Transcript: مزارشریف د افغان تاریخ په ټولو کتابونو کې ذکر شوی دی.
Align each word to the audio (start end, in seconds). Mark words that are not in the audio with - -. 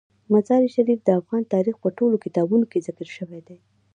مزارشریف 0.33 0.99
د 1.03 1.09
افغان 1.19 1.43
تاریخ 1.53 1.75
په 1.83 1.89
ټولو 1.97 2.15
کتابونو 2.25 2.65
کې 2.71 2.83
ذکر 2.87 3.07
شوی 3.17 3.41
دی. 3.47 3.57